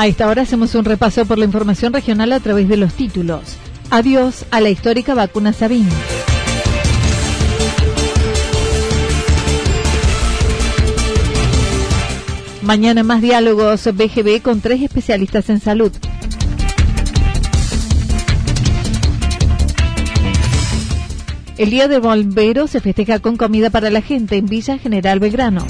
[0.00, 3.58] A esta hora hacemos un repaso por la información regional a través de los títulos.
[3.90, 5.86] Adiós a la histórica vacuna Sabin.
[12.62, 15.92] Mañana más diálogos BGB con tres especialistas en salud.
[21.58, 25.66] El Día de Bombero se festeja con comida para la gente en Villa General Belgrano.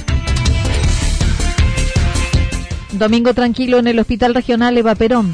[2.93, 5.31] Domingo tranquilo en el Hospital Regional Eva Perón.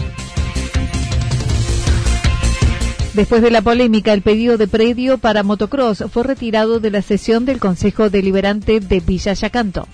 [3.14, 7.46] Después de la polémica, el pedido de predio para motocross fue retirado de la sesión
[7.46, 9.88] del Consejo Deliberante de Villa Yacanto.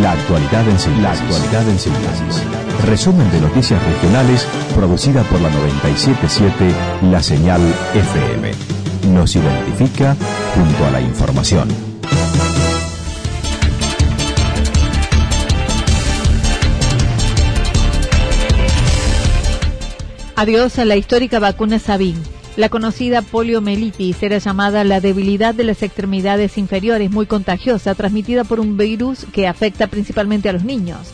[0.00, 1.02] La actualidad en síntesis.
[1.02, 2.42] La actualidad en síntesis.
[2.86, 6.54] Resumen de noticias regionales producida por la 977
[7.10, 7.60] La Señal
[7.94, 8.52] FM.
[9.12, 10.16] Nos identifica
[10.54, 11.68] junto a la información.
[20.36, 22.20] Adiós a la histórica vacuna Sabin.
[22.56, 28.58] La conocida poliomielitis era llamada la debilidad de las extremidades inferiores muy contagiosa, transmitida por
[28.58, 31.12] un virus que afecta principalmente a los niños.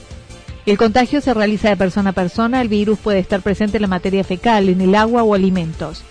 [0.65, 3.89] El contagio se realiza de persona a persona, el virus puede estar presente en la
[3.89, 6.03] materia fecal, en el agua o alimentos.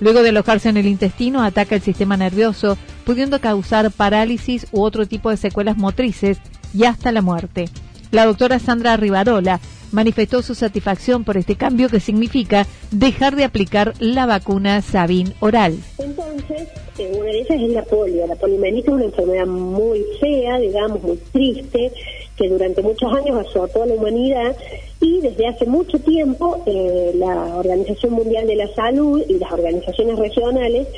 [0.00, 5.06] Luego de alojarse en el intestino, ataca el sistema nervioso, pudiendo causar parálisis u otro
[5.06, 6.38] tipo de secuelas motrices
[6.74, 7.70] y hasta la muerte.
[8.10, 9.60] La doctora Sandra Rivarola
[9.92, 15.78] manifestó su satisfacción por este cambio que significa dejar de aplicar la vacuna Sabin oral.
[15.98, 16.68] Entonces,
[16.98, 18.26] eh, una de ellas es la polio.
[18.26, 21.92] La poliomielitis es una enfermedad muy fea, digamos, muy triste,
[22.36, 24.56] que durante muchos años azotó a la humanidad
[25.00, 30.18] y desde hace mucho tiempo eh, la Organización Mundial de la Salud y las organizaciones
[30.18, 30.88] regionales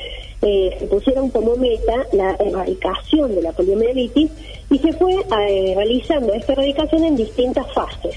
[0.41, 4.29] eh, se pusieron como meta la erradicación de la poliomielitis
[4.69, 8.15] y se fue realizando esta erradicación en distintas fases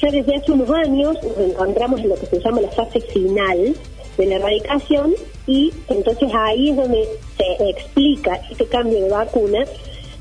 [0.00, 3.74] ya desde hace unos años nos encontramos en lo que se llama la fase final
[4.16, 5.14] de la erradicación
[5.46, 9.64] y entonces ahí es donde se explica este cambio de vacuna,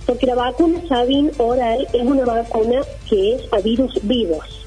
[0.06, 4.66] porque la vacuna Sabin oral es una vacuna que es a virus vivos.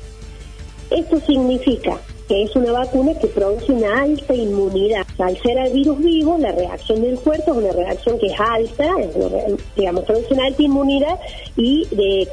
[0.90, 1.98] Esto significa
[2.30, 5.04] que es una vacuna que produce una alta inmunidad.
[5.18, 8.88] Al ser el virus vivo, la reacción del cuerpo es una reacción que es alta,
[9.76, 11.18] digamos, produce una alta inmunidad
[11.56, 12.28] y de,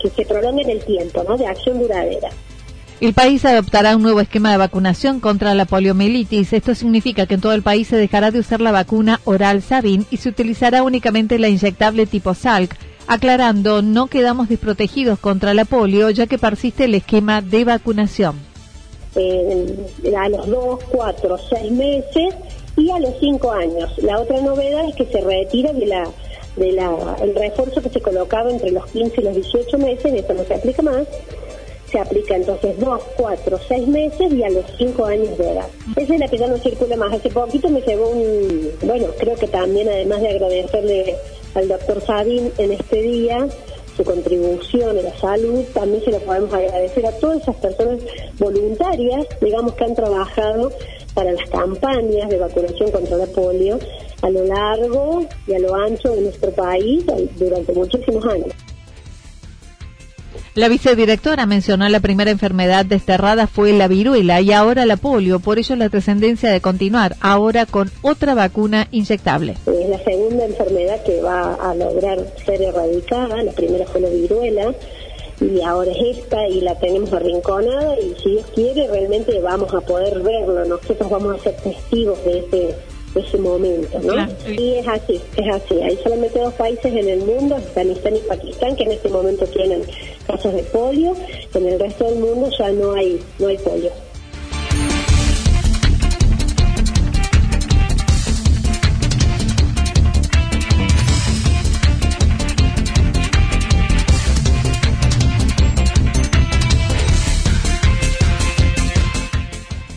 [0.00, 1.36] que se prolonga en el tiempo, ¿no?
[1.36, 2.28] De acción duradera.
[3.00, 6.52] El país adoptará un nuevo esquema de vacunación contra la poliomielitis.
[6.52, 10.06] Esto significa que en todo el país se dejará de usar la vacuna oral Sabin
[10.12, 12.76] y se utilizará únicamente la inyectable tipo Salk,
[13.08, 18.51] aclarando no quedamos desprotegidos contra la polio ya que persiste el esquema de vacunación
[19.16, 19.76] eh,
[20.16, 22.34] a los 2, 4, 6 meses
[22.76, 23.90] y a los 5 años.
[23.98, 26.08] La otra novedad es que se retira de la
[26.56, 30.34] de la, el refuerzo que se colocaba entre los 15 y los 18 meses, eso
[30.34, 31.06] no se aplica más,
[31.90, 35.66] se aplica entonces 2, 4, 6 meses y a los 5 años de edad.
[35.96, 37.12] Esa es la que ya no circula más.
[37.12, 41.16] Hace poquito me llegó un, bueno, creo que también además de agradecerle
[41.54, 43.46] al doctor Sabin en este día,
[43.96, 48.00] su contribución a la salud, también se lo podemos agradecer a todas esas personas
[48.38, 50.72] voluntarias, digamos, que han trabajado
[51.14, 53.78] para las campañas de vacunación contra la polio
[54.22, 57.04] a lo largo y a lo ancho de nuestro país
[57.36, 58.54] durante muchísimos años.
[60.54, 65.58] La vicedirectora mencionó la primera enfermedad desterrada fue la viruela y ahora la polio, por
[65.58, 69.56] ello la trascendencia de continuar ahora con otra vacuna inyectable.
[69.66, 74.74] Es la segunda enfermedad que va a lograr ser erradicada, la primera fue la viruela
[75.40, 79.80] y ahora es esta y la tenemos arrinconada y si Dios quiere realmente vamos a
[79.80, 82.74] poder verlo, nosotros vamos a ser testigos de ese
[83.14, 84.26] ese momento, ¿no?
[84.50, 85.80] Y es así, es así.
[85.82, 89.82] Hay solamente dos países en el mundo, Afganistán y Pakistán, que en este momento tienen
[90.26, 91.14] casos de polio.
[91.54, 93.90] En el resto del mundo ya no hay, no hay polio.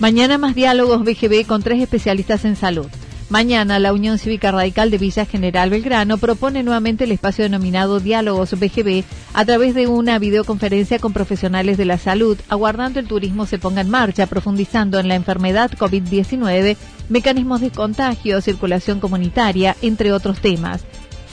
[0.05, 2.85] Mañana más diálogos BGB con tres especialistas en salud.
[3.29, 8.51] Mañana la Unión Cívica Radical de Villa General Belgrano propone nuevamente el espacio denominado Diálogos
[8.51, 13.57] BGB a través de una videoconferencia con profesionales de la salud, aguardando el turismo se
[13.57, 16.77] ponga en marcha, profundizando en la enfermedad COVID-19,
[17.09, 20.85] mecanismos de contagio, circulación comunitaria, entre otros temas.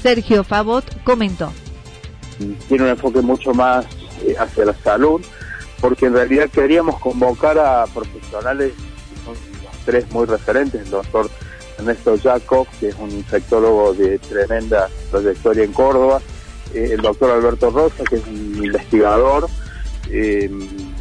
[0.02, 1.52] Sergio Favot comentó.
[2.68, 3.84] Tiene un enfoque mucho más
[4.24, 5.20] eh, hacia la salud
[5.78, 8.72] porque en realidad queríamos convocar a profesionales,
[9.26, 11.28] son los tres muy referentes, el doctor
[11.82, 16.20] Ernesto Jacob, que es un infectólogo de tremenda trayectoria en Córdoba,
[16.74, 19.48] eh, el doctor Alberto Rosa, que es un investigador
[20.10, 20.50] eh,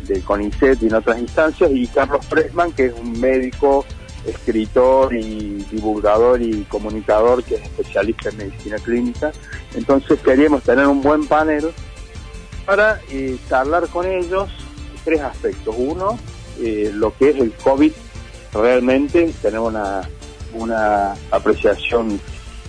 [0.08, 3.86] del CONICET y en otras instancias, y Carlos Presman, que es un médico,
[4.26, 9.32] escritor y divulgador y comunicador que es especialista en medicina clínica.
[9.74, 11.72] Entonces queríamos tener un buen panel
[12.66, 14.50] para eh, charlar con ellos
[15.04, 15.76] tres aspectos.
[15.78, 16.20] Uno,
[16.60, 17.92] eh, lo que es el COVID,
[18.54, 20.08] realmente tenemos una,
[20.54, 22.20] una apreciación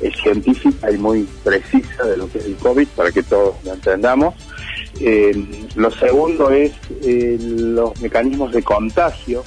[0.01, 3.75] eh, científica y muy precisa de lo que es el COVID para que todos lo
[3.75, 4.35] entendamos.
[5.01, 9.43] Eh, lo segundo es los mecanismos de contagio,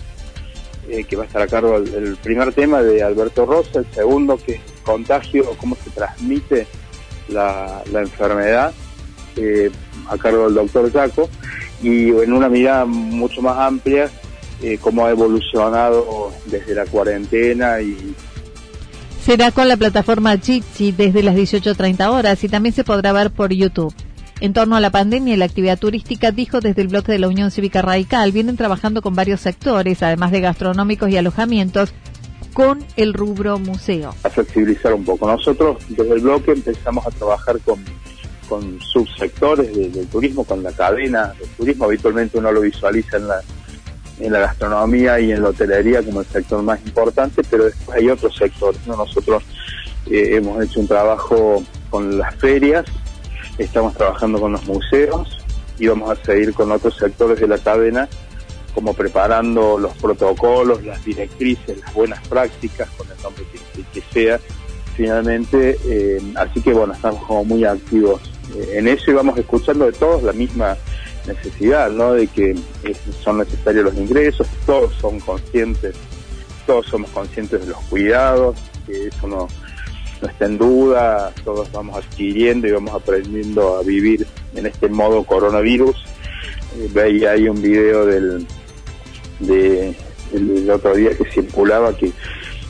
[0.88, 4.54] que va a estar a cargo el, primer tema de Alberto Rosa, el segundo que
[4.54, 6.68] es contagio, cómo se transmite
[7.28, 8.72] la, la enfermedad,
[10.08, 11.28] a cargo del doctor Jaco,
[11.82, 14.10] y en una mirada mucho más amplia
[14.62, 18.16] eh, cómo ha evolucionado desde la cuarentena y
[19.26, 23.52] será con la plataforma Jitsi desde las 18.30 horas y también se podrá ver por
[23.52, 23.94] YouTube.
[24.40, 27.28] En torno a la pandemia y la actividad turística, dijo desde el bloque de la
[27.28, 31.94] Unión Cívica Radical, vienen trabajando con varios sectores, además de gastronómicos y alojamientos,
[32.54, 34.14] con el rubro museo.
[34.24, 35.26] A flexibilizar un poco.
[35.28, 37.80] Nosotros desde el bloque empezamos a trabajar con
[38.48, 41.86] con subsectores del turismo, con la cadena del turismo.
[41.86, 43.42] Habitualmente uno lo visualiza en la,
[44.20, 48.10] en la gastronomía y en la hotelería como el sector más importante, pero después hay
[48.10, 48.86] otros sectores.
[48.88, 49.44] Nosotros
[50.10, 52.86] eh, hemos hecho un trabajo con las ferias,
[53.58, 55.46] estamos trabajando con los museos
[55.78, 58.08] y vamos a seguir con otros sectores de la cadena
[58.74, 63.46] como preparando los protocolos, las directrices, las buenas prácticas, con el nombre
[63.94, 64.38] que, sea,
[64.98, 65.78] finalmente.
[65.86, 70.24] Eh, así que bueno, estamos como muy activos eh, en eso íbamos escuchando de todos
[70.24, 70.78] la misma
[71.28, 72.14] necesidad, ¿no?
[72.14, 72.56] De que
[73.24, 75.96] son necesarios los ingresos, todos son conscientes,
[76.66, 79.48] todos somos conscientes de los cuidados, que eso no,
[80.22, 84.26] no está en duda, todos vamos adquiriendo y vamos aprendiendo a vivir
[84.56, 85.96] en este modo coronavirus.
[86.78, 88.48] Eh, veía ahí un video del,
[89.40, 89.96] de,
[90.72, 92.12] otro día que circulaba que,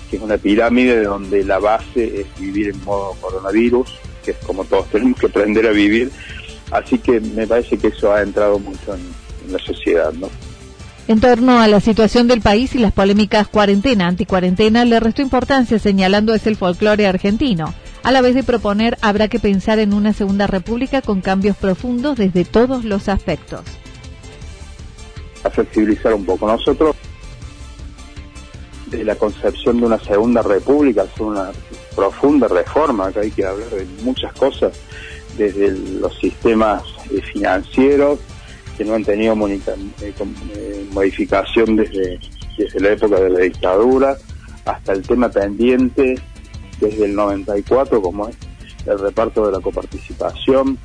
[0.09, 3.89] que es una pirámide donde la base es vivir en modo coronavirus,
[4.23, 6.11] que es como todos tenemos que aprender a vivir.
[6.71, 10.27] Así que me parece que eso ha entrado mucho en, la sociedad, ¿no?
[11.07, 15.77] En torno a la situación del país y las polémicas cuarentena, anticuarentena, le restó importancia
[15.77, 17.75] señalando es el folclore argentino.
[18.01, 22.17] A la vez de proponer, habrá que pensar en una segunda república con cambios profundos
[22.17, 23.62] desde todos los aspectos.
[25.43, 26.48] A flexibilizar un poco.
[26.48, 26.95] Nosotros,
[28.88, 31.51] de la concepción de una segunda república, es una
[31.95, 34.74] profunda reforma, que hay que hablar de muchas cosas,
[35.38, 38.20] desde los sistemas eh, financieros,
[38.77, 39.60] que no han tenido eh,
[40.01, 42.20] eh, modificación desde,
[42.80, 44.18] la época de la dictadura,
[44.65, 46.15] hasta el tema pendiente
[46.80, 48.36] desde el 94, como es
[48.86, 50.77] el reparto de la coparticipación,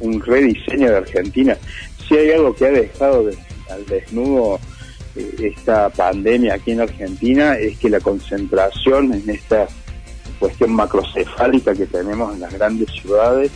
[0.00, 1.56] un rediseño de Argentina.
[2.06, 3.28] Si hay algo que ha dejado
[3.70, 4.60] al desnudo
[5.38, 9.66] esta pandemia aquí en Argentina, es que la concentración en esta
[10.38, 13.50] cuestión macrocefálica que tenemos en las grandes ciudades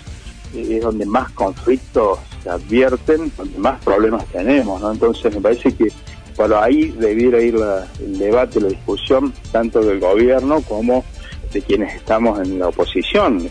[0.54, 4.92] es donde más conflictos se advierten, donde más problemas tenemos, ¿no?
[4.92, 5.88] Entonces me parece que
[6.36, 7.56] por ahí debiera ir
[8.00, 11.04] el debate, la discusión, tanto del gobierno como
[11.52, 13.50] de quienes estamos en la oposición.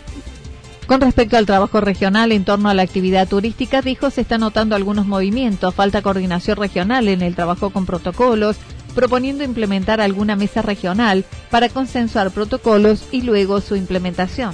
[0.86, 4.74] Con respecto al trabajo regional en torno a la actividad turística, dijo se están notando
[4.74, 8.56] algunos movimientos, falta coordinación regional en el trabajo con protocolos,
[8.96, 14.52] proponiendo implementar alguna mesa regional para consensuar protocolos y luego su implementación.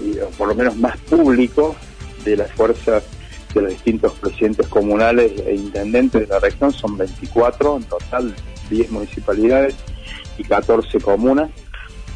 [0.00, 1.76] Y, por lo menos más público
[2.24, 3.04] de las fuerzas
[3.54, 8.34] de los distintos presidentes comunales e intendentes de la región, son 24 en total,
[8.70, 9.74] 10 municipalidades
[10.36, 11.50] y 14 comunas.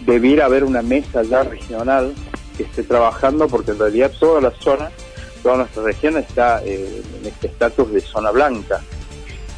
[0.05, 2.13] Debiera haber una mesa ya regional
[2.57, 4.91] que esté trabajando porque en realidad toda la zona,
[5.43, 8.81] toda nuestra región está eh, en este estatus de zona blanca.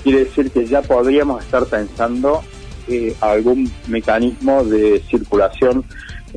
[0.03, 2.43] Quiere decir que ya podríamos estar pensando
[2.87, 5.85] eh, algún mecanismo de circulación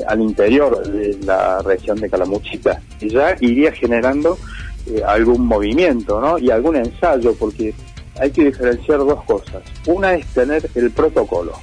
[0.07, 4.37] al interior de la región de Calamuchita y ya iría generando
[4.85, 6.37] eh, algún movimiento ¿no?
[6.37, 7.73] y algún ensayo porque
[8.19, 9.63] hay que diferenciar dos cosas.
[9.85, 11.53] Una es tener el protocolo,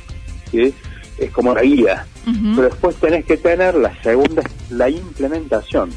[0.51, 0.73] que
[1.19, 2.07] es como la guía,
[2.57, 5.91] pero después tenés que tener la segunda, la implementación,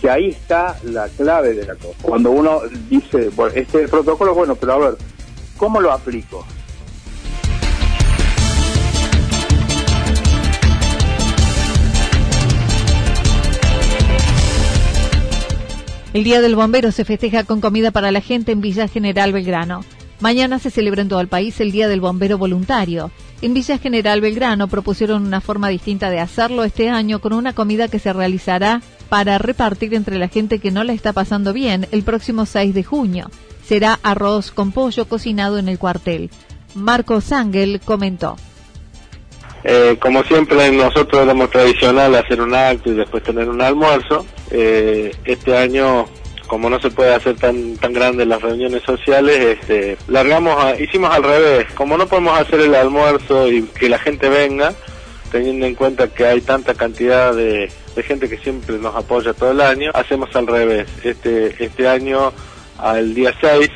[0.00, 1.98] que ahí está la clave de la cosa.
[2.02, 4.94] Cuando uno dice, bueno, este protocolo, bueno, pero a ver,
[5.56, 6.44] ¿cómo lo aplico?
[16.12, 19.82] El Día del Bombero se festeja con comida para la gente en Villa General Belgrano.
[20.20, 23.10] Mañana se celebra en todo el país el Día del Bombero Voluntario.
[23.40, 27.88] En Villa General Belgrano propusieron una forma distinta de hacerlo este año con una comida
[27.88, 32.02] que se realizará para repartir entre la gente que no la está pasando bien el
[32.02, 33.30] próximo 6 de junio.
[33.64, 36.28] Será arroz con pollo cocinado en el cuartel.
[36.74, 38.36] Marco Sangel comentó.
[39.64, 44.26] Eh, como siempre nosotros éramos tradicional hacer un acto y después tener un almuerzo.
[44.50, 46.06] Eh, este año,
[46.46, 51.22] como no se puede hacer tan tan grandes las reuniones sociales, este, largamos, hicimos al
[51.22, 51.66] revés.
[51.74, 54.74] Como no podemos hacer el almuerzo y que la gente venga,
[55.30, 59.52] teniendo en cuenta que hay tanta cantidad de, de gente que siempre nos apoya todo
[59.52, 60.88] el año, hacemos al revés.
[61.04, 62.32] Este este año
[62.78, 63.70] al día 6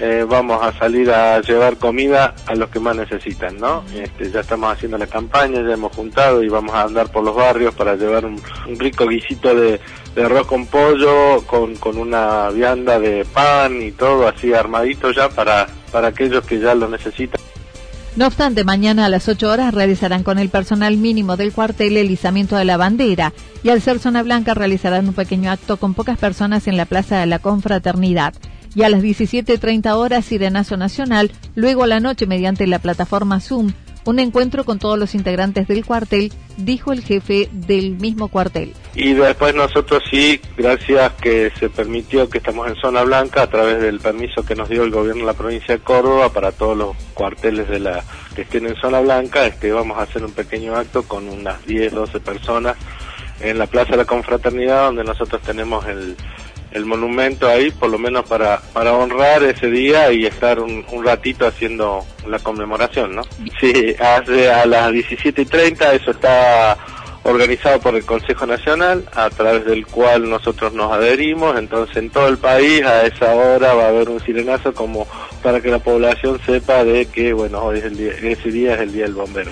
[0.00, 3.84] eh, vamos a salir a llevar comida a los que más necesitan, ¿no?
[3.94, 7.34] Este, ya estamos haciendo la campaña, ya hemos juntado y vamos a andar por los
[7.34, 8.40] barrios para llevar un,
[8.78, 9.80] rico guisito de,
[10.16, 15.66] arroz con pollo, con, con una vianda de pan y todo así armadito ya para,
[15.92, 17.40] para aquellos que ya lo necesitan.
[18.16, 22.10] No obstante, mañana a las 8 horas realizarán con el personal mínimo del cuartel el
[22.10, 26.18] izamiento de la bandera y al ser zona blanca realizarán un pequeño acto con pocas
[26.18, 28.34] personas en la Plaza de la Confraternidad
[28.78, 33.72] y a las 17.30 horas Sirenazo Nacional, luego a la noche mediante la plataforma Zoom,
[34.04, 38.74] un encuentro con todos los integrantes del cuartel, dijo el jefe del mismo cuartel.
[38.94, 43.82] Y después nosotros sí, gracias que se permitió que estamos en zona blanca a través
[43.82, 46.96] del permiso que nos dio el gobierno de la provincia de Córdoba para todos los
[47.14, 48.04] cuarteles de la
[48.36, 51.94] que estén en zona blanca, este vamos a hacer un pequeño acto con unas 10,
[51.94, 52.76] 12 personas
[53.40, 56.16] en la Plaza de la Confraternidad donde nosotros tenemos el
[56.72, 61.46] el monumento ahí, por lo menos para, para honrar ese día y estar un, ratito
[61.46, 63.22] haciendo la conmemoración, ¿no?
[63.60, 66.76] Sí, hace a las 17.30, eso está
[67.22, 72.28] organizado por el Consejo Nacional, a través del cual nosotros nos adherimos, entonces en todo
[72.28, 75.06] el país a esa hora va a haber un sirenazo como
[75.42, 78.80] para que la población sepa de que, bueno, hoy es el día, ese día es
[78.80, 79.50] el Día del Bombero,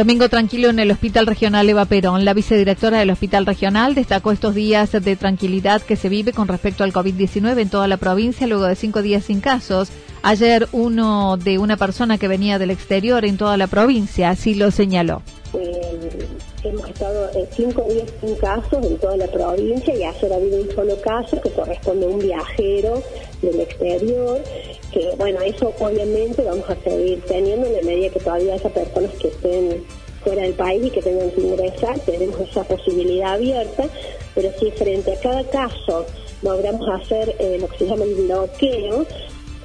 [0.00, 2.24] Domingo tranquilo en el Hospital Regional Eva Perón.
[2.24, 6.84] La vicedirectora del Hospital Regional destacó estos días de tranquilidad que se vive con respecto
[6.84, 9.90] al COVID-19 en toda la provincia luego de cinco días sin casos.
[10.22, 14.70] Ayer uno de una persona que venía del exterior en toda la provincia así lo
[14.70, 15.20] señaló.
[15.52, 16.26] Eh,
[16.64, 20.60] hemos estado eh, cinco días sin casos en toda la provincia y ayer ha habido
[20.60, 23.02] un solo caso que corresponde a un viajero
[23.40, 24.40] del exterior
[24.92, 29.12] que bueno, eso obviamente vamos a seguir teniendo en la medida que todavía haya personas
[29.20, 29.84] que estén
[30.22, 33.84] fuera del país y que tengan que ingresar, tenemos esa posibilidad abierta,
[34.34, 36.04] pero si frente a cada caso
[36.42, 39.06] logramos hacer eh, lo que se llama el bloqueo,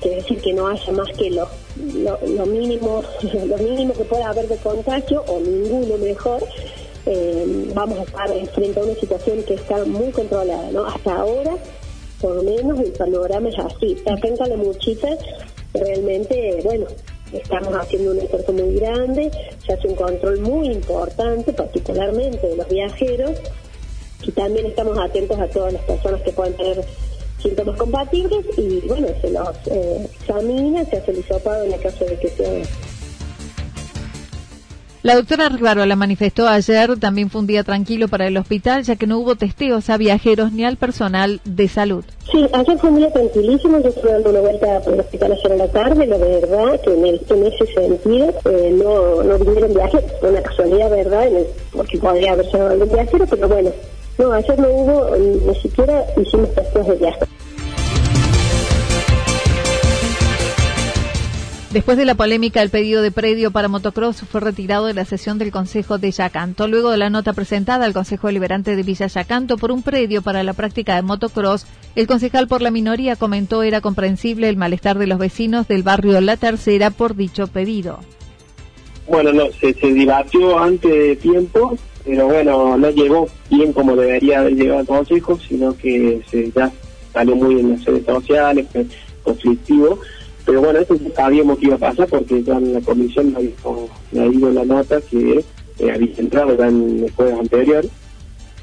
[0.02, 1.48] que es decir que no haya más que lo,
[1.78, 3.04] lo, mínimo,
[3.46, 6.44] lo mínimo que pueda haber de contagio o ninguno mejor,
[7.06, 10.86] eh, vamos a estar frente a una situación que está muy controlada, ¿no?
[10.86, 11.58] Hasta ahora
[12.22, 13.98] por lo menos el panorama es así.
[14.06, 15.10] Acá en Calamuchita
[15.74, 16.88] realmente, bueno,
[17.32, 19.32] estamos haciendo un esfuerzo muy grande,
[19.66, 23.32] se hace un control muy importante, particularmente de los viajeros,
[24.24, 26.84] y también estamos atentos a todas las personas que puedan tener
[27.42, 32.06] síntomas compatibles y bueno, se los eh, examina, se hace el hisopado en el caso
[32.06, 32.64] de que sea
[35.06, 39.06] la doctora Rivarola manifestó ayer también fue un día tranquilo para el hospital, ya que
[39.06, 42.04] no hubo testeos a viajeros ni al personal de salud.
[42.32, 43.80] Sí, ayer fue un día tranquilísimo.
[43.82, 46.08] Yo estuve dando una vuelta por el hospital ayer en la tarde.
[46.08, 50.12] La verdad que en, ese sentido eh, no, no vinieron viajeros.
[50.20, 51.30] Fue una casualidad, ¿verdad?
[51.72, 53.72] porque podría haber sido algún viajero, pero bueno,
[54.18, 57.20] No, ayer no hubo, ni siquiera hicimos testeos de viaje.
[61.76, 65.38] Después de la polémica, el pedido de predio para motocross fue retirado de la sesión
[65.38, 66.70] del Consejo de Yacanto.
[66.70, 70.42] Luego de la nota presentada al Consejo Deliberante de Villa Yacanto por un predio para
[70.44, 71.66] la práctica de motocross,
[71.98, 76.22] el concejal por la minoría comentó era comprensible el malestar de los vecinos del barrio
[76.22, 78.00] La Tercera por dicho pedido.
[79.10, 84.40] Bueno, no, se, se debatió antes de tiempo, pero bueno, no llegó bien como debería
[84.40, 86.72] haber llegado al Consejo, sino que se ya
[87.12, 88.66] salió muy en las redes sociales,
[89.24, 90.00] conflictivo
[90.46, 93.36] pero bueno, esto sabíamos que iba a pasar porque ya en la comisión
[94.12, 95.44] me ha ido la nota que
[95.80, 97.86] eh, había entrado ya en el jueves anterior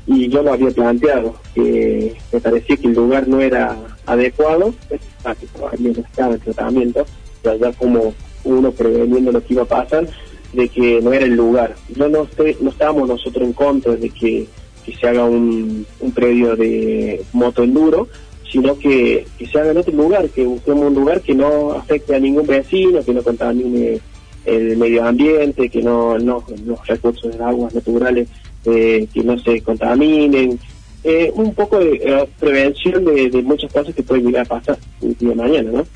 [0.06, 4.74] y yo lo había planteado, que me parecía que el lugar no era adecuado,
[5.22, 7.06] para que todavía no estaba el tratamiento,
[7.44, 10.08] ya, como uno preveniendo lo que iba a pasar,
[10.52, 11.76] de que no era el lugar.
[11.94, 14.48] No, estoy, no estábamos nosotros en contra de que,
[14.84, 18.08] que se haga un, un predio de moto enduro,
[18.52, 22.20] sino que, se haga en otro lugar, que busquemos un lugar que no afecte a
[22.20, 23.98] ningún vecino, que no contamine
[24.44, 28.28] el medio ambiente, que no, no los recursos de aguas naturales
[28.66, 30.58] eh, que no se contaminen,
[31.02, 35.16] eh, un poco de eh, prevención de, muchas cosas que pueden llegar a pasar el
[35.16, 35.86] día de mañana, ¿no?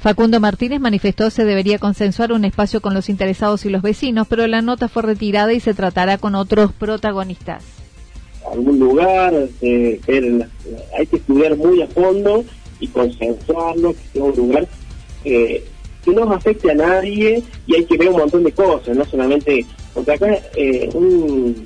[0.00, 4.46] Facundo Martínez manifestó se debería consensuar un espacio con los interesados y los vecinos, pero
[4.46, 7.79] la nota fue retirada y se tratará con otros protagonistas
[8.52, 10.00] algún lugar, eh,
[10.96, 12.44] hay que estudiar muy a fondo
[12.80, 14.68] y consensuarlo, que sea un lugar
[15.24, 15.64] eh,
[16.04, 19.66] que no afecte a nadie y hay que ver un montón de cosas, no solamente,
[19.92, 21.62] porque acá eh, un,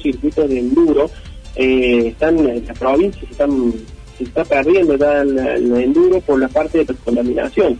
[0.00, 1.10] circuito de enduro,
[1.56, 3.74] eh, están en las provincias están
[4.16, 5.38] se está perdiendo ya el,
[5.74, 7.78] enduro por la parte de contaminación,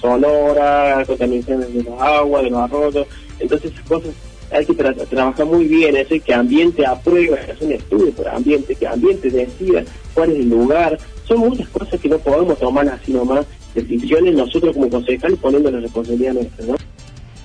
[0.00, 3.06] sonora, contaminaciones de los aguas, de los arroyos,
[3.40, 4.12] entonces cosas
[4.50, 8.86] hay que trabajar muy bien eso que ambiente aprueba, es un estudio por ambiente, que
[8.86, 9.84] ambiente decida
[10.14, 10.98] cuál es el lugar.
[11.26, 15.80] Son muchas cosas que no podemos tomar así nomás decisiones nosotros como concejales poniendo la
[15.80, 16.76] responsabilidad nuestra, ¿no?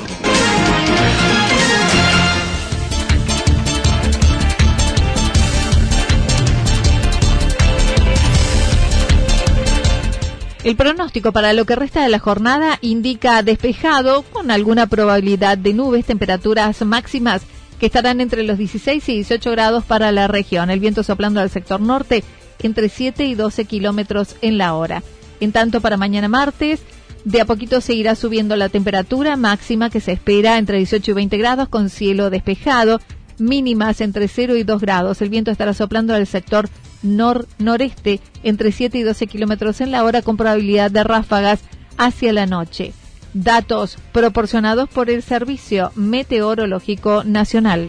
[10.62, 15.74] El pronóstico para lo que resta de la jornada indica despejado con alguna probabilidad de
[15.74, 17.42] nubes, temperaturas máximas
[17.78, 20.70] que estarán entre los 16 y 18 grados para la región.
[20.70, 22.24] El viento soplando al sector norte
[22.62, 25.02] entre 7 y 12 kilómetros en la hora.
[25.40, 26.80] En tanto, para mañana martes,
[27.24, 31.14] de a poquito se irá subiendo la temperatura máxima que se espera entre 18 y
[31.14, 33.00] 20 grados con cielo despejado,
[33.38, 35.22] mínimas entre 0 y 2 grados.
[35.22, 36.68] El viento estará soplando al sector
[37.02, 41.60] nor-noreste entre 7 y 12 kilómetros en la hora con probabilidad de ráfagas
[41.96, 42.92] hacia la noche.
[43.32, 47.88] Datos proporcionados por el Servicio Meteorológico Nacional.